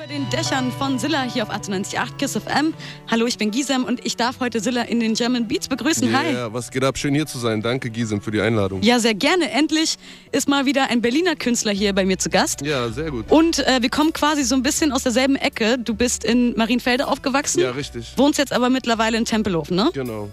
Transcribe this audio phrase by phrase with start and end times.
[0.00, 2.72] Über den Dächern von Silla hier auf 98.8 KISS FM.
[3.10, 6.10] Hallo, ich bin Gisem und ich darf heute Silla in den German Beats begrüßen.
[6.10, 6.32] Ja, Hi.
[6.32, 6.96] ja, was geht ab?
[6.96, 7.60] Schön hier zu sein.
[7.60, 8.80] Danke, Gisem, für die Einladung.
[8.80, 9.50] Ja, sehr gerne.
[9.50, 9.96] Endlich
[10.32, 12.62] ist mal wieder ein Berliner Künstler hier bei mir zu Gast.
[12.62, 13.26] Ja, sehr gut.
[13.30, 15.76] Und äh, wir kommen quasi so ein bisschen aus derselben Ecke.
[15.78, 18.14] Du bist in Marienfelde aufgewachsen, Ja, richtig.
[18.16, 19.90] wohnst jetzt aber mittlerweile in Tempelhof, ne?
[19.92, 20.30] Genau.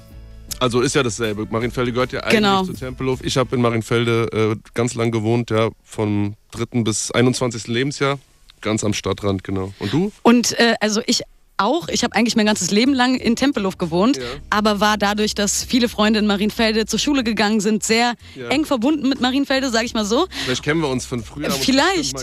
[0.60, 1.46] Also ist ja dasselbe.
[1.50, 2.64] Marienfelde gehört ja eigentlich Genau.
[2.64, 3.20] zu Tempelhof.
[3.22, 6.84] Ich habe in Marienfelde äh, ganz lang gewohnt, ja, vom 3.
[6.84, 7.68] bis 21.
[7.68, 8.18] Lebensjahr.
[8.62, 9.74] Ganz am Stadtrand, genau.
[9.80, 10.12] Und du?
[10.24, 11.22] Und äh, also ich
[11.60, 11.88] auch.
[11.90, 14.24] Ich habe eigentlich mein ganzes Leben lang in Tempelhof gewohnt, Ja.
[14.52, 18.50] aber war dadurch, dass viele Freunde in Marienfelde zur Schule gegangen sind, sehr Ja.
[18.50, 20.28] eng verbunden mit Marienfelde, sage ich mal so.
[20.46, 21.50] Vielleicht kennen wir uns von früher.
[21.50, 22.16] Vielleicht.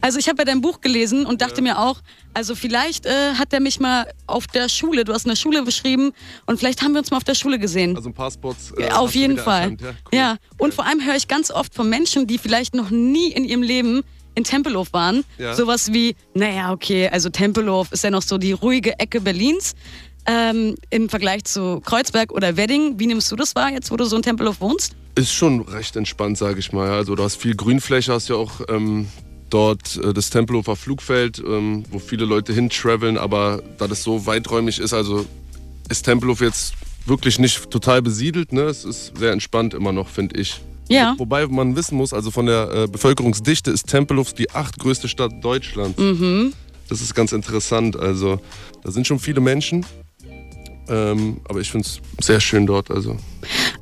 [0.00, 2.00] Also ich habe ja dein Buch gelesen und dachte mir auch,
[2.34, 5.62] also vielleicht äh, hat er mich mal auf der Schule, du hast in der Schule
[5.62, 6.10] beschrieben
[6.46, 7.94] und vielleicht haben wir uns mal auf der Schule gesehen.
[7.96, 8.72] Also ein paar Spots.
[8.76, 9.70] äh, Ja, auf jeden Fall.
[9.70, 10.18] erkannt, Ja, cool.
[10.18, 13.44] Ja, und vor allem höre ich ganz oft von Menschen, die vielleicht noch nie in
[13.44, 14.02] ihrem Leben
[14.34, 15.24] in Tempelhof waren.
[15.38, 15.54] Ja.
[15.54, 19.74] Sowas wie, naja, okay, also Tempelhof ist ja noch so die ruhige Ecke Berlins.
[20.26, 24.04] Ähm, Im Vergleich zu Kreuzberg oder Wedding, wie nimmst du das wahr, jetzt wo du
[24.04, 24.94] so in Tempelhof wohnst?
[25.14, 26.90] Ist schon recht entspannt, sage ich mal.
[26.90, 29.08] Also du hast viel Grünfläche, hast ja auch ähm,
[29.48, 34.26] dort äh, das Tempelhofer Flugfeld, ähm, wo viele Leute hin traveln, aber da das so
[34.26, 35.26] weiträumig ist, also
[35.88, 36.74] ist Tempelhof jetzt
[37.06, 38.52] wirklich nicht total besiedelt.
[38.52, 38.62] Ne?
[38.62, 40.60] Es ist sehr entspannt immer noch, finde ich.
[40.90, 41.14] Ja.
[41.18, 45.98] Wobei man wissen muss, also von der äh, Bevölkerungsdichte ist Tempelhof die achtgrößte Stadt Deutschlands.
[45.98, 46.52] Mhm.
[46.88, 47.96] Das ist ganz interessant.
[47.96, 48.40] Also
[48.82, 49.86] da sind schon viele Menschen.
[50.88, 52.90] Ähm, aber ich finde es sehr schön dort.
[52.90, 53.16] Also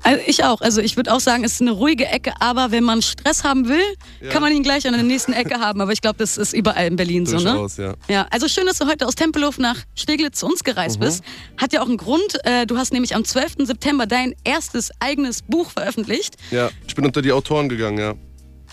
[0.08, 0.60] Also ich auch.
[0.60, 3.68] Also ich würde auch sagen, es ist eine ruhige Ecke, aber wenn man Stress haben
[3.68, 3.82] will,
[4.20, 4.30] Ja.
[4.30, 5.80] kann man ihn gleich an der nächsten Ecke haben.
[5.80, 7.42] Aber ich glaube, das ist überall in Berlin so, ne?
[7.44, 7.94] durchaus, ja.
[8.08, 11.22] Ja, also schön, dass du heute aus Tempelhof nach Steglitz zu uns gereist bist.
[11.56, 12.38] Hat ja auch einen Grund.
[12.44, 13.66] Äh, Du hast nämlich am 12.
[13.66, 16.36] September dein erstes eigenes Buch veröffentlicht.
[16.50, 18.14] Ja, ich bin unter die Autoren gegangen, ja.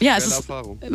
[0.01, 0.43] Ja, es ist,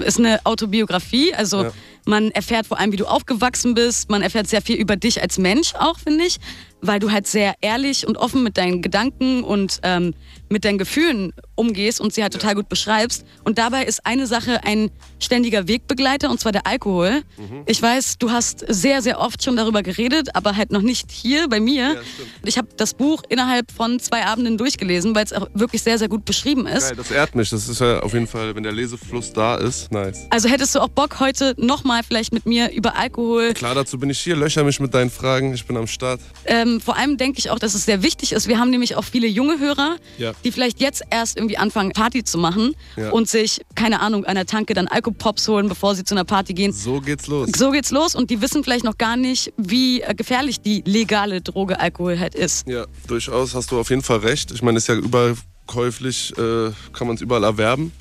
[0.04, 1.32] ist eine Autobiografie.
[1.34, 1.72] Also Ja.
[2.04, 4.10] man erfährt vor allem, wie du aufgewachsen bist.
[4.10, 6.36] Man erfährt sehr viel über dich als Mensch auch, finde ich.
[6.82, 10.14] Weil du halt sehr ehrlich und offen mit deinen Gedanken und ähm,
[10.48, 13.24] mit deinen Gefühlen umgehst und sie halt total gut beschreibst.
[13.44, 17.22] Und dabei ist eine Sache ein ständiger Wegbegleiter und zwar der Alkohol.
[17.36, 17.62] Mhm.
[17.66, 21.48] Ich weiß, du hast sehr, sehr oft schon darüber geredet, aber halt noch nicht hier
[21.48, 21.94] bei mir.
[21.94, 22.00] Ja,
[22.44, 26.08] ich habe das Buch innerhalb von zwei Abenden durchgelesen, weil es auch wirklich sehr, sehr
[26.08, 26.88] gut beschrieben ist.
[26.88, 27.50] Geil, das ehrt mich.
[27.50, 30.26] Das ist ja auf jeden Fall, wenn der Lesefluss da ist, nice.
[30.30, 33.52] Also hättest du auch Bock, heute nochmal vielleicht mit mir über Alkohol.
[33.54, 34.34] Klar, dazu bin ich hier.
[34.34, 35.52] Löcher mich mit deinen Fragen.
[35.54, 36.20] Ich bin am Start.
[36.46, 38.46] Ähm, vor allem denke ich auch, dass es sehr wichtig ist.
[38.46, 40.32] Wir haben nämlich auch viele junge Hörer, Ja.
[40.44, 43.10] die vielleicht jetzt erst irgendwie anfangen, Party zu machen Ja.
[43.10, 46.54] und sich, keine Ahnung, an der Tanke dann Alkopops holen, bevor sie zu einer Party
[46.54, 46.72] gehen.
[46.72, 47.48] So geht's los.
[47.56, 51.40] So geht's los und die wissen vielleicht noch gar nicht, wie äh, gefährlich die legale
[51.40, 52.68] Droge Alkohol halt ist.
[52.68, 54.52] Ja, durchaus hast du auf jeden Fall recht.
[54.52, 55.34] Ich meine, ist ja überall
[55.66, 57.92] käuflich, äh, kann man es überall erwerben.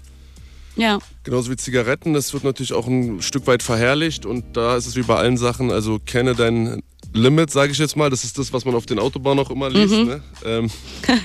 [0.76, 1.00] Ja.
[1.24, 4.96] Genauso wie Zigaretten, das wird natürlich auch ein Stück weit verherrlicht und da ist es
[4.96, 6.82] wie bei allen Sachen, also kenne dein
[7.14, 8.10] Limit, sage ich jetzt mal.
[8.10, 9.94] Das ist das, was man auf den Autobahnen auch immer liest.
[9.94, 10.22] Ne?
[10.46, 10.70] Ähm, Mhm.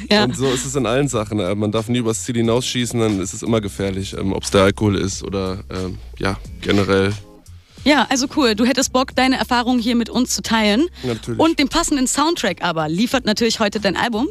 [0.11, 0.25] ja.
[0.25, 1.39] Und so ist es in allen Sachen.
[1.41, 4.15] Äh, Man darf nie übers Ziel hinausschießen, dann ist es immer gefährlich.
[4.19, 7.13] Ähm, Ob es der Alkohol ist oder ähm, ja, generell.
[7.85, 8.55] Ja, also cool.
[8.55, 10.87] Du hättest Bock, deine Erfahrungen hier mit uns zu teilen.
[11.03, 11.39] Natürlich.
[11.39, 14.29] Und den passenden Soundtrack aber liefert natürlich heute dein Album.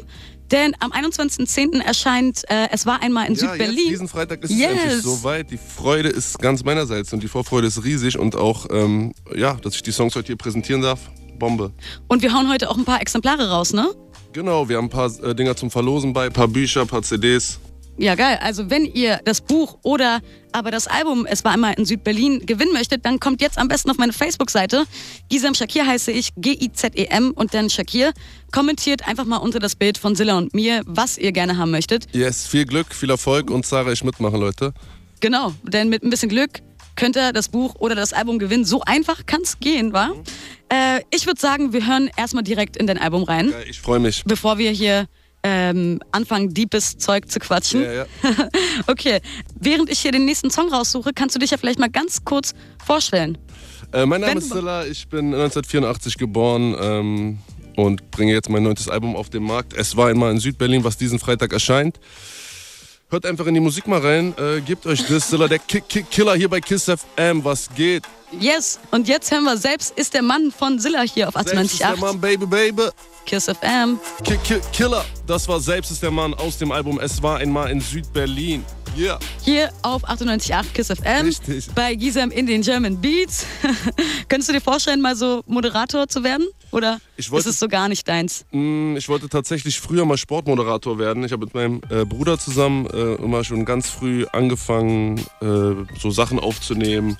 [0.50, 1.80] Denn am 21.10.
[1.80, 3.88] erscheint äh, Es war einmal in Ja, Südberlin.
[3.88, 4.72] diesen Freitag ist Yes.
[4.74, 5.50] es endlich soweit.
[5.52, 9.76] Die Freude ist ganz meinerseits und die Vorfreude ist riesig und auch, ähm, ja, dass
[9.76, 10.98] ich die Songs heute hier präsentieren darf.
[11.38, 11.72] Bombe.
[12.08, 13.88] Und wir hauen heute auch ein paar Exemplare raus, ne?
[14.32, 17.02] Genau, wir haben ein paar äh, Dinger zum Verlosen bei, ein paar Bücher, ein paar
[17.02, 17.60] CDs.
[17.96, 18.38] Ja, geil.
[18.42, 22.72] Also wenn ihr das Buch oder aber das Album Es war einmal in Südberlin gewinnen
[22.72, 24.84] möchtet, dann kommt jetzt am besten auf meine Facebook-Seite.
[25.28, 28.12] Gisem Shakir heiße ich, G-I-Z-E-M und dann Shakir.
[28.52, 32.06] Kommentiert einfach mal unter das Bild von Silla und mir, was ihr gerne haben möchtet.
[32.12, 34.74] Yes, viel Glück, viel Erfolg und Sarah, ich mitmachen, Leute.
[35.20, 36.60] Genau, denn mit ein bisschen Glück
[36.96, 38.64] könnt ihr das Buch oder das Album gewinnen.
[38.64, 40.12] So einfach kann's gehen, wa?
[40.68, 43.98] Äh, ich würde sagen, wir hören erstmal direkt in dein Album rein, Geil, ich freue
[43.98, 44.24] mich.
[44.24, 45.06] bevor wir hier
[45.42, 47.82] ähm, anfangen, deepes Zeug zu quatschen.
[47.82, 48.06] Ja, ja.
[48.86, 49.20] Okay,
[49.60, 52.54] während ich hier den nächsten Song raussuche, kannst du dich ja vielleicht mal ganz kurz
[52.84, 53.36] vorstellen.
[53.92, 57.38] Äh, mein Name Wenn ist Silla, ich bin 1984 geboren ähm,
[57.76, 59.74] und bringe jetzt mein neuntes Album auf den Markt.
[59.74, 62.00] Es war einmal in Südberlin, was diesen Freitag erscheint.
[63.14, 66.10] Hört einfach in die Musik mal rein, äh, gebt euch das, Silla, der Kick, Kick
[66.10, 68.02] Killer hier bei Kiss FM, was geht?
[68.40, 71.80] Yes, und jetzt hören wir selbst ist der Mann von Silla hier auf Selbst ist
[71.80, 72.88] der 98.8 Mann, Baby, Baby.
[73.24, 74.00] Kiss FM.
[74.24, 77.70] Kick, Kick, Killer, das war Selbst ist der Mann aus dem Album Es war einmal
[77.70, 78.64] in Südberlin.
[78.96, 79.18] Yeah.
[79.42, 81.26] Hier auf 98.8 Kiss FM.
[81.26, 81.66] Richtig.
[81.74, 83.44] Bei Gisem in den German Beats.
[84.28, 86.46] Könntest du dir vorstellen, mal so Moderator zu werden?
[86.70, 88.44] Oder Ich wollte- ist es so gar nicht deins?
[88.52, 91.24] Mm, Ich wollte tatsächlich früher mal Sportmoderator werden.
[91.24, 96.10] Ich habe mit meinem äh, Bruder zusammen äh, immer schon ganz früh angefangen, äh, so
[96.10, 97.16] Sachen aufzunehmen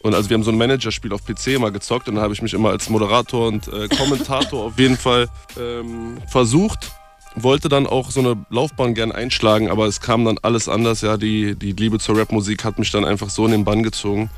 [0.00, 2.40] Und also wir haben so ein Managerspiel auf PC immer gezockt und da habe ich
[2.42, 3.68] mich immer als Moderator und
[3.98, 6.92] Kommentator auf jeden Fall ähm, versucht.
[7.36, 11.02] Wollte dann auch so eine Laufbahn gern einschlagen, aber es kam dann alles anders.
[11.02, 14.30] Ja, die, die Liebe zur Rapmusik hat mich dann einfach so in den Bann gezogen,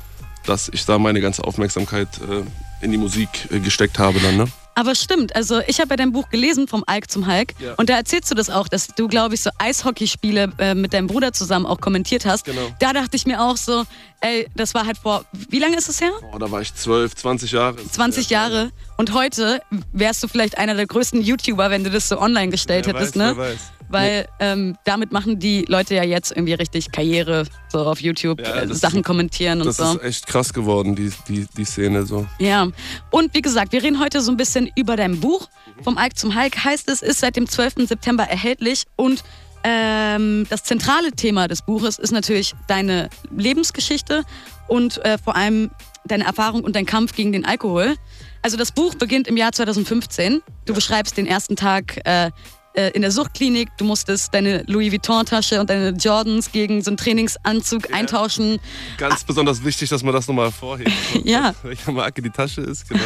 [0.45, 4.37] dass ich da meine ganze Aufmerksamkeit äh, in die Musik äh, gesteckt habe dann.
[4.37, 4.47] Ne?
[4.79, 7.53] Aber stimmt, also ich habe ja dein Buch gelesen, vom Alk zum Hulk.
[7.59, 7.73] Ja.
[7.75, 11.07] Und da erzählst du das auch, dass du, glaube ich, so Eishockeyspiele äh, mit deinem
[11.07, 12.45] Bruder zusammen auch kommentiert hast.
[12.45, 12.61] Genau.
[12.79, 13.83] Da dachte ich mir auch so,
[14.21, 16.13] ey, das war halt vor, wie lange ist es her?
[16.21, 17.75] Boah, da war ich 12, 20 Jahre.
[17.75, 18.71] 20 Jahre.
[18.95, 19.61] Und heute
[19.91, 23.17] wärst du vielleicht einer der größten YouTuber, wenn du das so online gestellt Wer hättest,
[23.17, 23.33] weiß, ne?
[23.35, 23.59] wer weiß.
[23.89, 28.55] Weil ähm, damit machen die Leute ja jetzt irgendwie richtig Karriere, so auf YouTube, Ja,
[28.57, 29.93] äh, das- Sachen kommentieren und Das so.
[29.97, 32.25] ist echt krass geworden, die, die, die Szene so.
[32.39, 32.67] Ja,
[33.11, 35.49] und wie gesagt, wir reden heute so ein bisschen über dein Buch.
[35.83, 37.87] Vom Alk zum Hulk heißt es, ist seit dem 12.
[37.87, 39.23] September erhältlich und
[39.63, 44.23] ähm, das zentrale Thema des Buches ist natürlich deine Lebensgeschichte
[44.67, 45.71] und äh, vor allem
[46.05, 47.95] deine Erfahrung und dein Kampf gegen den Alkohol.
[48.41, 50.41] Also das Buch beginnt im Jahr 2015.
[50.65, 52.31] Du beschreibst den ersten Tag äh,
[52.79, 53.69] äh, in der Suchtklinik.
[53.77, 58.59] Du musstest deine Louis Vuitton-Tasche und deine Jordans gegen so einen Trainingsanzug eintauschen.
[58.97, 60.91] Ganz besonders wichtig, dass man das nochmal hervorhebt.
[61.25, 61.53] Ja.
[61.63, 63.01] Welcher Marke die Tasche ist, genau.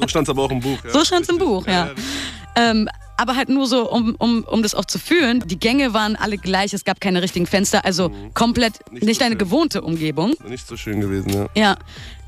[0.00, 0.78] So stand es aber auch im Buch.
[0.84, 0.90] Ja.
[0.90, 1.90] So stand's im Buch, ja.
[2.56, 2.88] Ähm,
[3.18, 5.42] aber halt nur so, um, um, um das auch zu fühlen.
[5.46, 9.20] Die Gänge waren alle gleich, es gab keine richtigen Fenster, also komplett Nicht nicht, so
[9.20, 9.38] deine schön.
[9.38, 10.32] gewohnte Umgebung.
[10.48, 11.46] Nicht so schön gewesen, ja.
[11.54, 11.76] Ja.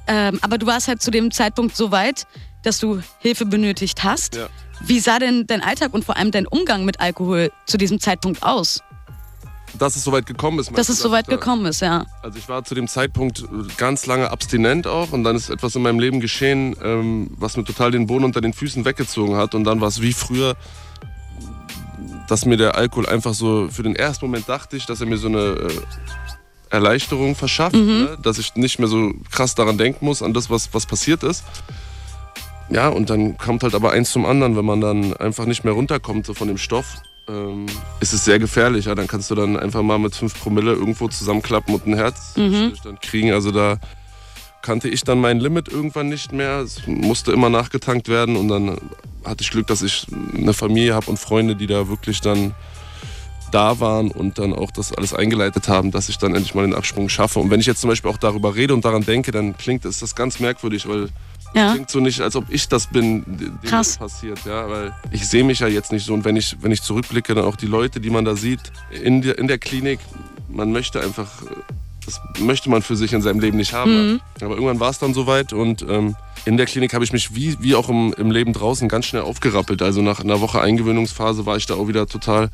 [0.07, 2.27] Ähm, aber du warst halt zu dem Zeitpunkt so weit,
[2.63, 4.37] dass du Hilfe benötigt hast.
[4.37, 4.49] Ja.
[4.81, 8.43] Wie sah denn dein Alltag und vor allem dein Umgang mit Alkohol zu diesem Zeitpunkt
[8.43, 8.83] aus?
[9.79, 10.71] Dass es soweit gekommen ist.
[10.77, 12.07] Dass es so weit ich da- gekommen ist, ja.
[12.23, 13.45] Also ich war zu dem Zeitpunkt
[13.77, 17.65] ganz lange abstinent auch und dann ist etwas in meinem Leben geschehen, ähm, was mir
[17.65, 20.57] total den Boden unter den Füßen weggezogen hat und dann war es wie früher,
[22.29, 25.17] dass mir der Alkohol einfach so, für den ersten Moment dachte ich, dass er mir
[25.19, 25.81] so eine äh,
[26.71, 28.19] Erleichterung verschafft, ne?
[28.23, 31.45] dass ich nicht mehr so krass daran denken muss, an das, was, was passiert ist.
[32.71, 35.73] Ja, und dann kommt halt aber eins zum anderen, wenn man dann einfach nicht mehr
[35.73, 36.87] runterkommt so von dem Stoff,
[37.29, 37.67] ähm,
[38.01, 38.87] ist es sehr gefährlich.
[38.87, 38.95] Ja?
[38.95, 43.33] Dann kannst du dann einfach mal mit 5 Promille irgendwo zusammenklappen und ein Herzstillstand kriegen.
[43.33, 43.79] Also da
[44.63, 46.61] kannte ich dann mein Limit irgendwann nicht mehr.
[46.61, 48.79] Es musste immer nachgetankt werden und dann
[49.25, 50.07] hatte ich Glück, dass ich
[50.37, 52.55] eine Familie habe und Freunde, die da wirklich dann
[53.51, 56.75] da waren und dann auch das alles eingeleitet haben, dass ich dann endlich mal den
[56.75, 57.39] Absprung schaffe.
[57.39, 60.01] Und wenn ich jetzt zum Beispiel auch darüber rede und daran denke, dann klingt es
[60.01, 61.09] das ganz merkwürdig, weil
[61.55, 61.73] Ja.
[61.73, 63.89] klingt so nicht, als ob ich das bin, dem Krass.
[63.89, 66.73] das passiert, ja, weil ich sehe mich ja jetzt nicht so und wenn ich wenn
[66.73, 68.61] ich zurückblicke, dann auch die Leute, die man da sieht
[68.91, 69.99] in der in der Klinik,
[70.49, 71.29] man möchte einfach
[72.05, 74.21] das möchte man für sich in seinem Leben nicht haben.
[74.41, 76.17] Aber irgendwann war es dann soweit und ähm,
[76.47, 79.23] in der Klinik habe ich mich wie, wie auch im, im Leben draußen ganz schnell
[79.23, 79.83] aufgerappelt.
[79.83, 82.49] Also nach einer Woche Eingewöhnungsphase war ich da auch wieder total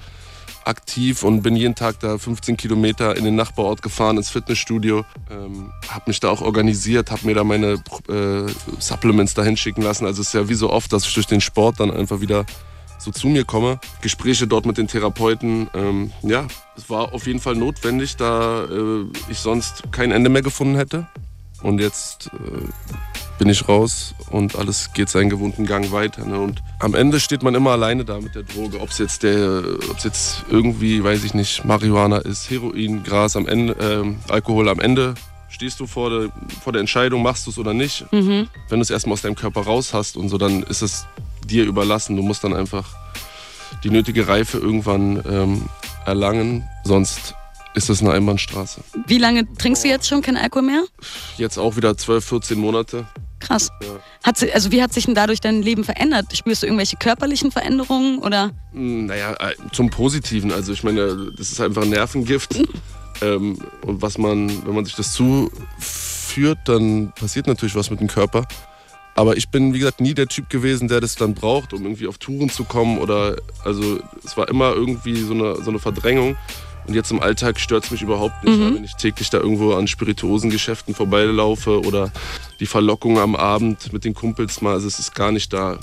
[0.64, 5.04] aktiv und bin jeden Tag da 15 Kilometer in den Nachbarort gefahren, ins Fitnessstudio.
[5.30, 10.06] Ähm, habe mich da auch organisiert, habe mir da meine äh, Supplements dahin schicken lassen.
[10.06, 12.46] Also es ist ja wie so oft, dass ich durch den Sport dann einfach wieder
[12.98, 13.78] so zu mir komme.
[14.00, 15.68] Gespräche dort mit den Therapeuten.
[15.74, 16.46] Ähm, ja,
[16.76, 21.06] es war auf jeden Fall notwendig, da äh, ich sonst kein Ende mehr gefunden hätte.
[21.62, 22.68] Und jetzt äh,
[23.38, 26.24] bin ich raus und alles geht seinen gewohnten Gang weiter.
[26.24, 26.38] Ne?
[26.38, 28.80] Und am Ende steht man immer alleine da mit der Droge.
[28.80, 29.62] Ob es jetzt, der,
[30.02, 35.14] jetzt irgendwie, weiß ich nicht, Marihuana ist, Heroin, Gras, am Ende, ähm, Alkohol am Ende.
[35.48, 36.32] Stehst du vor der,
[36.62, 38.04] vor der Entscheidung, machst du es oder nicht?
[38.10, 38.48] Wenn
[38.78, 41.06] du es erstmal aus deinem Körper raus hast und so, dann ist es
[41.46, 42.16] dir überlassen.
[42.16, 42.84] Du musst dann einfach
[43.84, 45.68] die nötige Reife irgendwann ähm,
[46.06, 47.34] erlangen, sonst
[47.74, 48.82] ist es eine Einbahnstraße.
[49.06, 50.84] Wie lange trinkst du jetzt schon kein Alkohol mehr?
[51.36, 53.06] Jetzt auch wieder 12, 14 Monate.
[53.46, 53.70] Krass.
[54.22, 56.26] Hat sie, also wie hat sich denn dadurch dein Leben verändert?
[56.36, 58.50] Spürst du irgendwelche körperlichen Veränderungen oder?
[58.72, 60.50] Hm, Naja, äh, zum Positiven.
[60.52, 62.54] Also ich meine, das ist einfach ein Nervengift.
[63.22, 68.08] ähm, und was man, wenn man sich das zuführt, dann passiert natürlich was mit dem
[68.08, 68.46] Körper.
[69.16, 72.08] Aber ich bin, wie gesagt, nie der Typ gewesen, der das dann braucht, um irgendwie
[72.08, 72.98] auf Touren zu kommen.
[72.98, 76.36] Oder also es war immer irgendwie so eine, so eine Verdrängung.
[76.86, 79.74] Und jetzt im Alltag stört es mich überhaupt nicht, weil wenn ich täglich da irgendwo
[79.74, 82.10] an Spirituosengeschäften vorbeilaufe oder
[82.60, 85.78] die Verlockung am Abend mit den Kumpels mal, also es ist gar nicht da.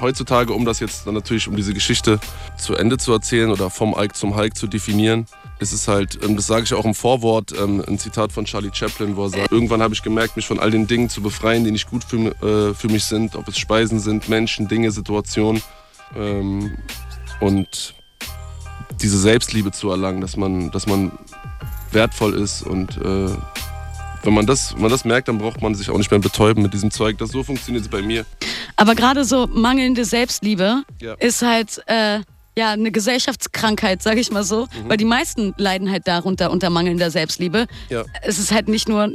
[0.00, 2.20] Heutzutage, um das jetzt dann natürlich, um diese Geschichte
[2.58, 5.26] zu Ende zu erzählen oder vom Alk zum Hulk zu definieren,
[5.58, 8.70] ist es halt, ähm, das sage ich auch im Vorwort, ähm, ein Zitat von Charlie
[8.72, 11.64] Chaplin, wo er sagt, irgendwann habe ich gemerkt, mich von all den Dingen zu befreien,
[11.64, 15.62] die nicht gut für, äh, für mich sind, ob es Speisen sind, Menschen, Dinge, Situationen.
[16.14, 16.76] Ähm,
[17.40, 17.94] und
[19.00, 21.12] diese Selbstliebe zu erlangen, dass man, dass man
[21.92, 23.28] wertvoll ist und äh,
[24.22, 26.62] wenn man, das, wenn man das merkt, dann braucht man sich auch nicht mehr betäuben
[26.62, 27.16] mit diesem Zeug.
[27.18, 28.26] Das so funktioniert es bei mir.
[28.74, 31.14] Aber gerade so mangelnde Selbstliebe Ja.
[31.14, 32.20] ist halt äh,
[32.58, 37.10] ja eine Gesellschaftskrankheit, sage ich mal so, weil die meisten leiden halt darunter unter mangelnder
[37.12, 37.66] Selbstliebe.
[37.88, 38.04] Ja.
[38.22, 39.08] Es ist halt nicht nur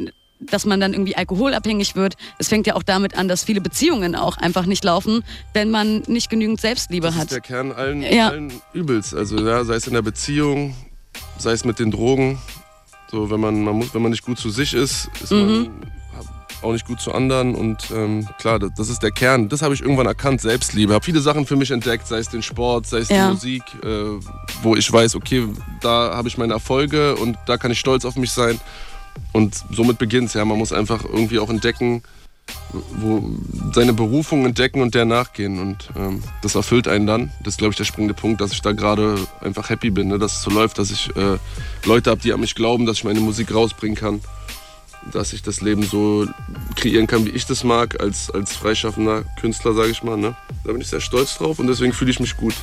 [0.50, 2.15] dass man dann irgendwie alkoholabhängig wird.
[2.39, 6.03] Es fängt ja auch damit an, dass viele Beziehungen auch einfach nicht laufen, wenn man
[6.07, 7.24] nicht genügend Selbstliebe das hat.
[7.25, 8.29] ist der Kern allen, Ja.
[8.29, 9.13] allen Übels.
[9.13, 10.75] Also ja, sei es in der Beziehung,
[11.38, 12.39] sei es mit den Drogen.
[13.12, 15.38] So, wenn man, man muss, wenn man nicht gut zu sich ist, ist Mhm.
[15.39, 15.71] man
[16.63, 17.55] auch nicht gut zu anderen.
[17.55, 19.50] Und ähm, klar, das, das ist der Kern.
[19.50, 20.93] Das habe ich irgendwann erkannt, Selbstliebe.
[20.93, 23.27] Habe viele Sachen für mich entdeckt, sei es den Sport, sei es Ja.
[23.27, 23.88] die Musik, äh,
[24.62, 25.48] wo ich weiß, okay,
[25.81, 28.60] da habe ich meine Erfolge und da kann ich stolz auf mich sein.
[29.34, 30.44] Und somit beginnt's ja.
[30.46, 32.03] Man muss einfach irgendwie auch entdecken,
[32.74, 33.24] wo
[33.74, 35.60] seine Berufung entdecken und der nachgehen.
[35.60, 37.32] Und ähm, das erfüllt einen dann.
[37.39, 40.20] Das ist, glaube ich, der springende Punkt, dass ich da gerade einfach happy bin, ne?
[40.20, 41.38] dass es so läuft, dass ich äh,
[41.86, 44.22] Leute habe, die an mich glauben, dass ich meine Musik rausbringen kann.
[45.12, 46.27] Dass ich das Leben so
[46.75, 50.15] kreieren kann, wie ich das mag, als, als freischaffender Künstler, sage ich mal.
[50.15, 50.36] Ne?
[50.63, 52.53] Da bin ich sehr stolz drauf und deswegen fühle ich mich gut.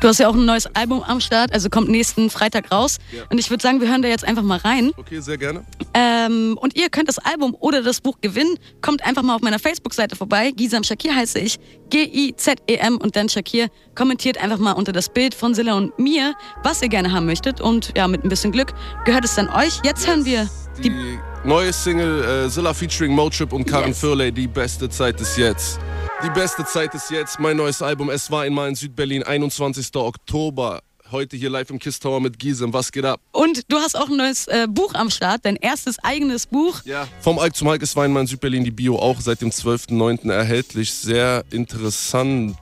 [0.00, 2.98] Du hast ja auch ein neues Album am Start, also kommt nächsten Freitag raus.
[3.12, 3.22] Ja.
[3.30, 4.90] Und ich würde sagen, wir hören da jetzt einfach mal rein.
[4.96, 5.64] Okay, sehr gerne.
[5.94, 8.58] Ähm, und ihr könnt das Album oder das Buch gewinnen.
[8.82, 10.50] Kommt einfach mal auf meiner Facebook-Seite vorbei.
[10.50, 11.58] Gisam Shakir heiße ich.
[11.90, 13.68] G-I-Z-E-M und dann Shakir.
[13.94, 17.60] Kommentiert einfach mal unter das Bild von Silla und mir, was ihr gerne haben möchtet.
[17.60, 18.74] Und ja, mit ein bisschen Glück
[19.04, 19.80] gehört es dann euch.
[19.84, 20.48] Jetzt hören wir
[20.78, 21.18] Die, die.
[21.44, 24.00] neue Single äh, Zilla featuring Motrip und Karen Yes.
[24.00, 25.78] Furley, Die beste Zeit ist jetzt.
[26.22, 27.38] Die beste Zeit ist jetzt.
[27.38, 29.94] Mein neues Album, es war einmal in Südberlin, 21.
[29.96, 30.82] Oktober.
[31.10, 32.72] Heute hier live im Kiss Tower mit Gisem.
[32.72, 33.20] Was geht ab?
[33.32, 36.80] Und du hast auch ein neues äh, Buch am Start, dein erstes eigenes Buch.
[36.84, 37.06] Ja.
[37.20, 40.30] Vom Alk zum Alk, es war einmal in Südberlin, die Bio auch seit dem 12.09.
[40.32, 40.92] erhältlich.
[40.94, 42.56] Sehr interessant.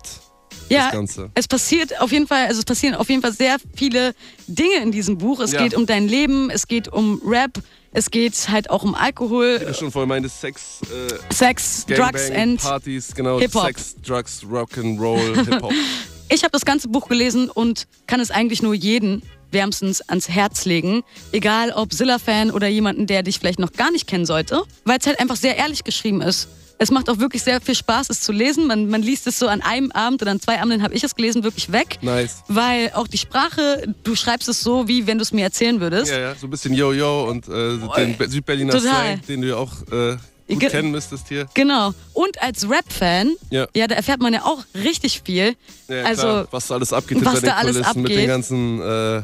[0.68, 1.30] Ja, das Ganze.
[1.34, 4.14] es passiert auf jeden Fall, also es passieren auf jeden Fall sehr viele
[4.46, 5.40] Dinge in diesem Buch.
[5.40, 5.62] Es Ja.
[5.62, 7.60] geht um dein Leben, es geht um Rap,
[7.92, 12.60] es geht halt auch um Alkohol, du schon vorhin meinte, Sex, äh, Sex, Drugs and
[12.60, 13.38] Partys, genau.
[13.38, 13.66] Hip-Hop.
[13.66, 15.72] Sex, Drugs, Rock'n'Roll, Hip-Hop.
[16.28, 19.20] Ich habe das ganze Buch gelesen und kann es eigentlich nur jeden
[19.50, 21.02] wärmstens ans Herz legen.
[21.30, 25.06] Egal ob Zilla-Fan oder jemanden, der dich vielleicht noch gar nicht kennen sollte, weil es
[25.06, 26.48] halt einfach sehr ehrlich geschrieben ist.
[26.78, 28.66] Es macht auch wirklich sehr viel Spaß, es zu lesen.
[28.66, 31.14] Man, man liest es so an einem Abend oder an zwei Abenden habe ich es
[31.14, 31.98] gelesen, wirklich weg.
[32.02, 32.42] Nice.
[32.48, 36.10] Weil auch die Sprache, du schreibst es so, wie wenn du es mir erzählen würdest.
[36.10, 38.90] Ja, ja, so ein bisschen Yo-Yo und äh, den Be- Südberliner Total.
[38.90, 40.16] Slang, den du ja auch äh,
[40.48, 41.46] gut Ge- kennen müsstest hier.
[41.54, 41.92] Genau.
[42.14, 43.66] Und als Rap-Fan, Ja.
[43.76, 45.54] ja, da erfährt man ja auch richtig viel.
[45.88, 48.18] Ja, also, klar, was da alles abgeht was da alles Kulissen mit abgeht.
[48.18, 49.22] den ganzen äh,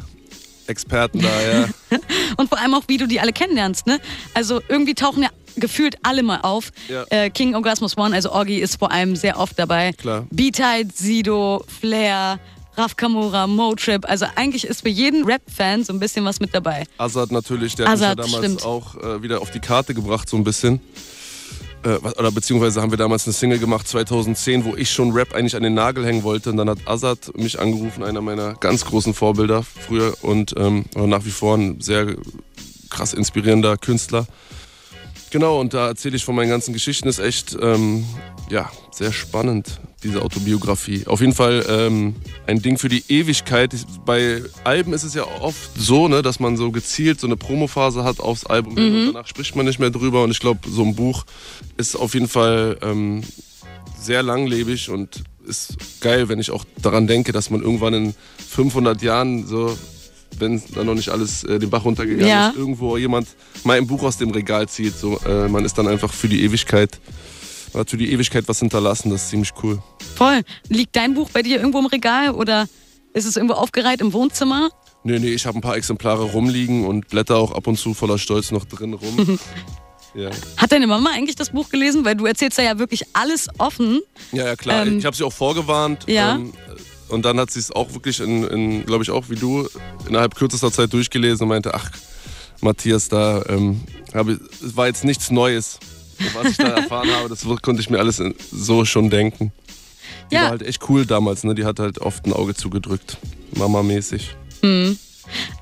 [0.67, 1.69] Experten da, ja.
[2.37, 3.99] und vor allem auch, wie du die alle kennenlernst, ne?
[4.35, 6.71] Also irgendwie tauchen ja gefühlt alle mal auf.
[6.89, 7.05] Ja.
[7.11, 9.93] Äh, King Orgasmus One, also Orgi, ist vor allem sehr oft dabei.
[9.93, 10.27] Klar.
[10.31, 12.39] B-Tide, Sido, Flair,
[12.77, 14.09] Raf Kamura, Motrip.
[14.09, 16.85] Also eigentlich ist für jeden Rap-Fan so ein bisschen was mit dabei.
[16.97, 18.65] Azad natürlich, der hat Azad, mich ja damals stimmt.
[18.65, 20.81] auch äh, wieder auf die Karte gebracht, so ein bisschen.
[21.83, 25.57] Äh, oder beziehungsweise haben wir damals eine Single gemacht, 2010, wo ich schon Rap eigentlich
[25.57, 26.51] an den Nagel hängen wollte.
[26.51, 31.25] Und dann hat Azad mich angerufen, einer meiner ganz großen Vorbilder früher und ähm, nach
[31.25, 32.15] wie vor ein sehr
[32.91, 34.27] krass inspirierender Künstler.
[35.31, 37.09] Genau, und da erzähle ich von meinen ganzen Geschichten.
[37.09, 38.05] Ist echt, ähm,
[38.51, 41.07] ja, sehr spannend, diese Autobiografie.
[41.07, 42.17] Auf jeden Fall ähm,
[42.47, 43.75] ein Ding für die Ewigkeit.
[44.05, 48.05] Bei Alben ist es ja oft so, ne, dass man so gezielt so eine Promophase
[48.05, 50.23] hat aufs Album hin und danach spricht man nicht mehr drüber.
[50.23, 51.25] Und ich glaube, so ein Buch
[51.77, 53.23] ist auf jeden Fall ähm,
[54.01, 58.15] sehr langlebig und ist geil, wenn ich auch daran denke, dass man irgendwann in
[58.49, 59.77] 500 Jahren so
[60.41, 62.49] wenn dann noch nicht alles äh, den Bach runtergegangen Ja.
[62.49, 63.29] ist, irgendwo jemand
[63.65, 64.97] mal ein Buch aus dem Regal zieht.
[64.97, 67.01] So, äh, man ist dann einfach für die Ewigkeit,
[67.73, 69.11] man hat für die Ewigkeit was hinterlassen.
[69.11, 69.83] Das ist ziemlich cool.
[70.17, 70.43] Voll.
[70.69, 72.67] Liegt dein Buch bei dir irgendwo im Regal oder
[73.15, 74.71] ist es irgendwo aufgereiht im Wohnzimmer?
[75.05, 78.19] Nee, nee, ich habe ein paar Exemplare rumliegen und blätter auch ab und zu voller
[78.19, 79.39] Stolz noch drin rum.
[80.15, 80.31] ja.
[80.57, 82.05] Hat deine Mama eigentlich das Buch gelesen?
[82.05, 84.01] Weil du erzählst da ja wirklich alles offen.
[84.33, 84.87] ja, ja, klar.
[84.87, 86.05] Ähm, ich habe sie auch vorgewarnt.
[86.09, 86.35] ja.
[86.35, 86.53] Ähm,
[87.09, 89.69] und dann hat sie es auch wirklich, in, in glaube ich auch wie du,
[90.09, 91.91] innerhalb kürzester Zeit durchgelesen und meinte, ach,
[92.61, 93.83] Matthias, da ähm,
[94.15, 95.79] habe war jetzt nichts Neues,
[96.35, 97.29] was ich da erfahren habe.
[97.29, 99.53] Das konnte ich mir alles so schon denken.
[100.31, 100.43] Die Ja.
[100.43, 101.55] war halt echt cool damals, ne?
[101.55, 103.19] Die hat halt oft ein Auge zugedrückt.
[103.55, 104.35] Mama-mäßig.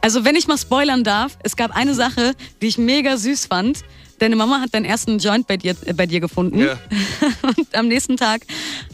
[0.01, 3.85] Also wenn ich mal spoilern darf, es gab eine Sache, die ich mega süß fand.
[4.19, 6.59] Deine Mama hat deinen ersten Joint bei dir, äh, bei dir gefunden.
[6.61, 6.79] Ja.
[7.43, 8.43] Und am nächsten Tag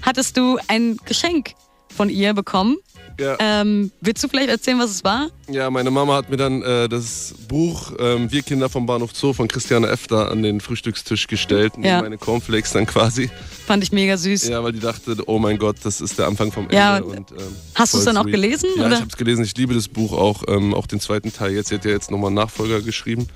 [0.02, 1.52] hattest du ein Geschenk
[1.92, 2.76] von ihr bekommen.
[3.20, 3.36] Ja.
[3.38, 5.28] Ähm, willst du vielleicht erzählen, was es war?
[5.48, 9.32] Ja, meine Mama hat mir dann äh, das Buch ähm, Wir Kinder vom Bahnhof Zoo
[9.32, 11.74] von Christiane Efter an den Frühstückstisch gestellt.
[11.80, 12.00] Ja.
[12.00, 13.30] Meine Cornflakes dann quasi.
[13.66, 14.48] Fand ich mega süß.
[14.48, 16.76] Ja, weil die dachte, oh mein Gott, das ist der Anfang vom Ende.
[16.76, 17.36] Ja, und, ähm,
[17.74, 18.94] hast du es dann auch gelesen, Ja, oder?
[18.94, 19.44] ich habe es gelesen.
[19.44, 20.42] Ich liebe das Buch auch.
[20.48, 21.52] Ähm, auch den zweiten Teil.
[21.52, 23.28] Jetzt sie hat ja jetzt nochmal einen Nachfolger geschrieben.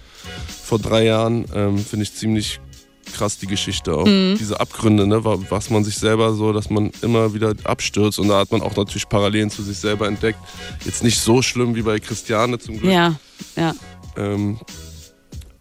[0.64, 1.44] Vor drei Jahren.
[1.54, 2.60] Ähm, Finde ich ziemlich
[3.14, 4.06] krass die Geschichte auch.
[4.06, 4.36] Mhm.
[4.38, 8.18] Diese Abgründe, ne, wa- was man sich selber so, dass man immer wieder abstürzt.
[8.18, 10.38] Und da hat man auch natürlich Parallelen zu sich selber entdeckt.
[10.84, 12.92] Jetzt nicht so schlimm wie bei Christiane zum Glück.
[12.92, 13.14] Ja,
[13.56, 13.74] ja.
[14.16, 14.58] Ähm,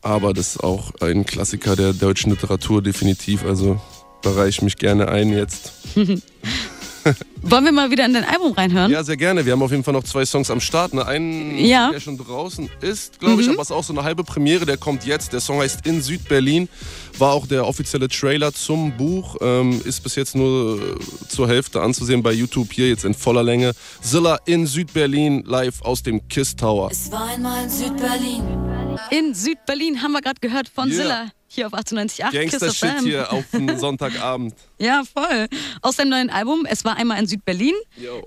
[0.01, 3.43] aber das ist auch ein Klassiker der deutschen Literatur definitiv.
[3.45, 3.79] Also
[4.21, 5.71] da reiche ich mich gerne ein jetzt.
[7.41, 8.91] Wollen wir mal wieder in dein Album reinhören?
[8.91, 9.45] Ja, sehr gerne.
[9.45, 10.93] Wir haben auf jeden Fall noch zwei Songs am Start.
[10.93, 11.05] Ne?
[11.05, 11.91] Einen, Ja.
[11.91, 13.53] der schon draußen ist, glaube ich, Mhm.
[13.53, 15.31] aber es ist auch so eine halbe Premiere, der kommt jetzt.
[15.33, 16.67] Der Song heißt In Südberlin.
[17.19, 19.35] War auch der offizielle Trailer zum Buch.
[19.41, 22.74] Ähm, ist bis jetzt nur äh, zur Hälfte anzusehen bei YouTube.
[22.74, 23.74] Hier jetzt in voller Länge.
[24.01, 26.89] Zilla in Südberlin, live aus dem KISS Tower.
[26.91, 28.43] Es war einmal in Südberlin.
[29.12, 30.97] In Südberlin haben wir gerade gehört von Yeah.
[31.01, 31.25] Zilla.
[31.55, 34.53] Hier auf 98.8 Kiss Gangster-Shit hier auf einen Sonntagabend.
[34.77, 35.47] Ja, voll.
[35.81, 37.74] Aus deinem neuen Album, es war einmal in Südberlin,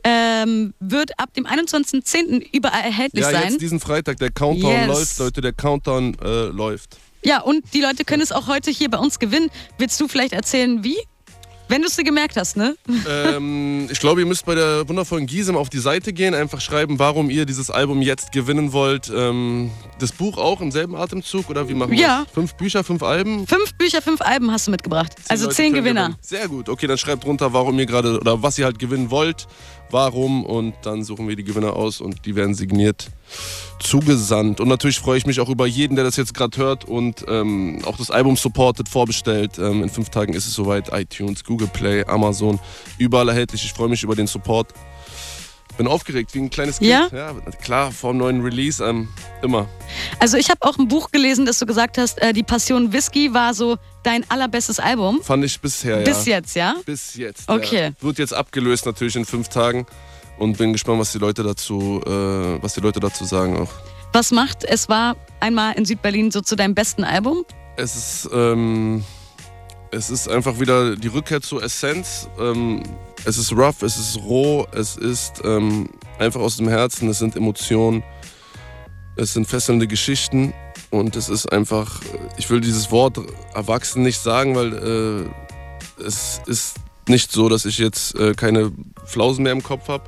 [0.02, 2.46] ähm, wird ab dem 21.10.
[2.52, 3.50] überall erhältlich Ja, sein.
[3.50, 4.86] jetzt diesen Freitag, der Countdown Yes.
[4.88, 6.96] läuft, Leute, der Countdown äh, läuft.
[7.22, 9.50] Ja, und die Leute können es auch heute hier bei uns gewinnen.
[9.76, 10.96] Willst du vielleicht erzählen, wie?
[11.70, 12.76] Wenn du es dir gemerkt hast, ne?
[13.10, 16.98] ähm, ich glaube, ihr müsst bei der wundervollen Gisem auf die Seite gehen, einfach schreiben,
[16.98, 19.12] warum ihr dieses Album jetzt gewinnen wollt.
[19.14, 22.22] Ähm, das Buch auch im selben Atemzug oder wie machen wir Ja.
[22.24, 22.32] das?
[22.34, 23.46] Fünf Bücher, fünf Alben?
[23.46, 25.14] Fünf Bücher, fünf Alben hast du mitgebracht.
[25.28, 26.02] also Leute zehn Gewinner.
[26.08, 26.18] gewinnen.
[26.20, 26.68] Sehr gut.
[26.68, 29.46] Okay, dann schreibt runter, warum ihr gerade oder was ihr halt gewinnen wollt,
[29.90, 33.08] warum und dann suchen wir die Gewinner aus und die werden signiert
[33.80, 34.60] zugesandt.
[34.60, 37.80] Und natürlich freue ich mich auch über jeden, der das jetzt gerade hört und ähm,
[37.84, 39.58] auch das Album supportet, vorbestellt.
[39.58, 40.90] Ähm, in fünf Tagen ist es soweit.
[40.92, 42.58] iTunes, Google Play, Amazon,
[42.98, 43.64] überall erhältlich.
[43.64, 44.68] Ich freue mich über den Support.
[45.78, 46.90] Bin aufgeregt, wie ein kleines Kind.
[46.90, 47.08] Ja?
[47.12, 49.08] ja klar, vor dem neuen Release, ähm,
[49.42, 49.68] immer.
[50.18, 53.32] Also ich habe auch ein Buch gelesen, das du gesagt hast, äh, die Passion Whisky
[53.32, 55.22] war so dein allerbestes Album.
[55.22, 56.04] Fand ich bisher, ja.
[56.04, 56.74] Bis jetzt, ja?
[56.84, 57.48] Bis jetzt.
[57.48, 57.94] Okay.
[57.96, 58.02] Ja.
[58.02, 59.86] Wird jetzt abgelöst natürlich in fünf Tagen
[60.36, 62.10] und bin gespannt, was die Leute dazu, äh,
[62.60, 63.70] was die Leute dazu sagen auch.
[64.12, 67.44] Was macht es war einmal in Südberlin so zu deinem besten Album?
[67.76, 69.04] Es ist, ähm,
[69.92, 72.28] es ist einfach wieder die Rückkehr zur Essenz.
[72.40, 72.82] Ähm,
[73.24, 77.36] es ist rough, es ist roh, es ist ähm, einfach aus dem Herzen, es sind
[77.36, 78.02] Emotionen,
[79.16, 80.52] es sind fesselnde Geschichten
[80.90, 82.00] und es ist einfach,
[82.36, 83.18] ich will dieses Wort
[83.54, 85.28] erwachsen nicht sagen, weil
[85.98, 86.76] äh, es ist
[87.08, 88.72] nicht so, dass ich jetzt äh, keine
[89.04, 90.04] Flausen mehr im Kopf habe.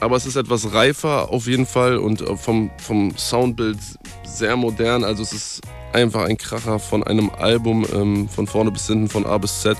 [0.00, 3.78] Aber es ist etwas reifer auf jeden Fall und äh, vom, vom Soundbild
[4.24, 5.02] sehr modern.
[5.04, 5.60] Also es ist
[5.92, 9.76] einfach ein Kracher von einem Album ähm, von vorne bis hinten, von A bis Z.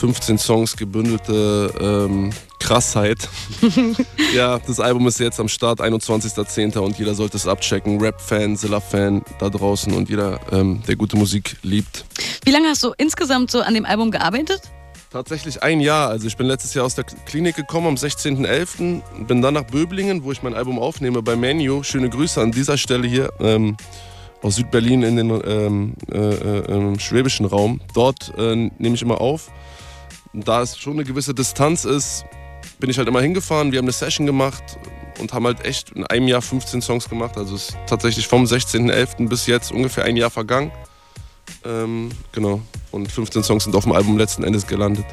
[0.00, 3.28] 15 Songs, gebündelte ähm, Krassheit.
[4.34, 6.78] ja, das Album ist jetzt am Start, 21.10.
[6.78, 8.00] und jeder sollte es abchecken.
[8.00, 12.06] Rap-Fan, Zilla-Fan da draußen und jeder, ähm, der gute Musik liebt.
[12.46, 14.62] Wie lange hast du insgesamt so an dem Album gearbeitet?
[15.10, 16.08] Tatsächlich ein Jahr.
[16.08, 19.26] Also ich bin letztes Jahr aus der Klinik gekommen am 16.11.
[19.26, 21.82] Bin dann nach Böblingen, wo ich mein Album aufnehme, bei Menu.
[21.82, 23.76] Schöne Grüße an dieser Stelle hier ähm,
[24.40, 27.82] aus Südberlin in den ähm, äh, äh, schwäbischen Raum.
[27.92, 29.50] Dort äh, nehme ich immer auf.
[30.32, 32.24] Da es schon eine gewisse Distanz ist,
[32.78, 33.72] bin ich halt immer hingefahren.
[33.72, 34.62] Wir haben eine Session gemacht
[35.18, 37.36] und haben halt echt in einem Jahr 15 Songs gemacht.
[37.36, 39.28] Also es ist tatsächlich vom 16.11.
[39.28, 40.70] bis jetzt ungefähr ein Jahr vergangen.
[41.64, 42.62] Ähm, genau.
[42.92, 45.04] Und 15 Songs sind auf dem Album letzten Endes gelandet.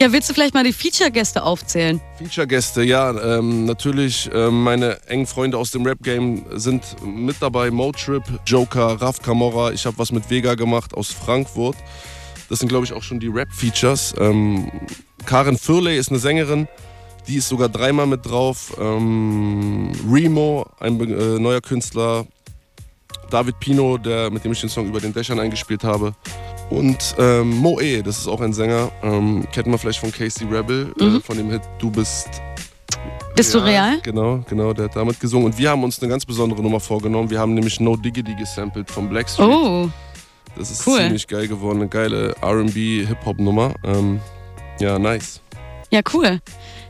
[0.00, 2.00] Ja, willst du vielleicht mal die Feature-Gäste aufzählen?
[2.18, 7.70] Feature-Gäste, ja, ähm, natürlich ähm, meine engen Freunde aus dem Rap-Game sind mit dabei.
[7.70, 9.72] Motrip, Joker, Raf Camorra.
[9.72, 11.76] Ich habe was mit Vega gemacht aus Frankfurt.
[12.48, 14.14] Das sind, glaube ich, auch schon die Rap-Features.
[14.18, 14.70] Ähm,
[15.24, 16.68] Karen Furley ist eine Sängerin.
[17.26, 18.76] Die ist sogar dreimal mit drauf.
[18.80, 22.26] Ähm, Remo, ein äh, neuer Künstler.
[23.30, 26.14] David Pino, der, mit dem ich den Song über den Dächern eingespielt habe.
[26.70, 28.90] Und ähm, Moe, das ist auch ein Sänger.
[29.02, 31.16] Ähm, kennt man vielleicht von Casey Rebel, Mhm.
[31.16, 32.28] äh, von dem Hit Du bist.
[33.34, 34.00] Bist du real?
[34.02, 35.46] Genau, genau, der hat damit gesungen.
[35.46, 37.28] Und wir haben uns eine ganz besondere Nummer vorgenommen.
[37.28, 39.46] Wir haben nämlich No Diggity gesampelt von Blackstreet.
[39.48, 39.88] Oh,
[40.56, 40.98] das ist cool.
[40.98, 41.78] ziemlich geil geworden.
[41.80, 43.74] Eine geile RB-Hip-Hop-Nummer.
[43.84, 44.20] Ähm,
[44.80, 45.40] ja, nice.
[45.90, 46.40] ja, cool.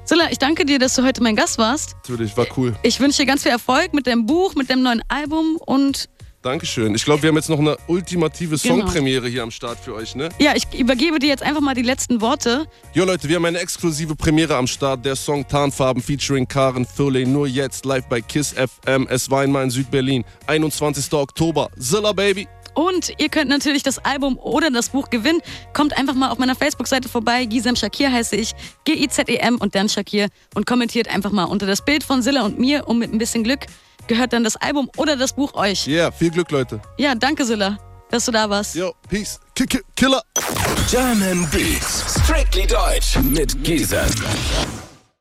[0.04, 1.96] Silla, ich danke dir, dass du heute mein Gast warst.
[1.96, 2.76] Natürlich, war cool.
[2.82, 6.08] Ich wünsche dir ganz viel Erfolg mit deinem Buch, mit deinem neuen Album und
[6.42, 6.94] Dankeschön.
[6.94, 8.76] Ich glaube, wir haben jetzt noch eine ultimative Genau.
[8.76, 10.28] Songpremiere hier am Start für euch, ne?
[10.38, 12.66] ja, ich übergebe dir jetzt einfach mal die letzten Worte.
[12.94, 15.04] Jo Leute, wir haben eine exklusive Premiere am Start.
[15.04, 17.26] Der Song Tarnfarben featuring Karen Furley.
[17.26, 19.08] Nur jetzt live bei KISS FM.
[19.10, 20.24] Es war einmal in Südberlin.
[20.46, 21.12] 21.
[21.14, 21.68] Oktober.
[21.80, 22.46] Zilla Baby.
[22.76, 25.40] Und ihr könnt natürlich das Album oder das Buch gewinnen.
[25.72, 27.46] Kommt einfach mal auf meiner Facebook-Seite vorbei.
[27.46, 28.52] Gisem Shakir heiße ich.
[28.84, 30.28] G-I-Z-E-M und dann Shakir.
[30.54, 32.86] Und kommentiert einfach mal unter das Bild von Silla und mir.
[32.86, 33.60] Und mit ein bisschen Glück
[34.06, 35.88] gehört dann das Album oder das Buch euch.
[35.88, 36.80] Yeah, viel Glück, Leute.
[36.98, 37.78] Ja, danke Silla,
[38.10, 38.74] dass du da warst.
[38.74, 39.40] Yo, peace.
[39.54, 40.22] K -K Killer.
[40.90, 42.20] German Beats.
[42.22, 43.16] Strictly Deutsch.
[43.22, 44.85] Mit Giesen.